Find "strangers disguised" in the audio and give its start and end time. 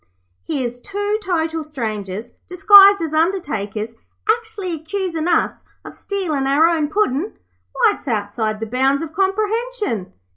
1.63-3.03